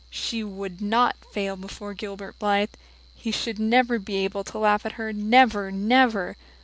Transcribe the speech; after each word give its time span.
She 0.09 0.43
would 0.43 0.81
not 0.81 1.15
fail 1.31 1.55
before 1.55 1.93
Gilbert 1.93 2.39
Blythe 2.39 2.71
he 3.13 3.29
should 3.29 3.59
never 3.59 3.99
be 3.99 4.15
able 4.23 4.43
to 4.45 4.57
laugh 4.57 4.83
at 4.83 4.93
her, 4.93 5.13
never, 5.13 5.69
never! 5.71 6.37